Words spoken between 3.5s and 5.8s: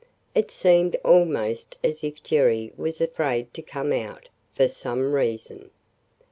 to come out, for some reason.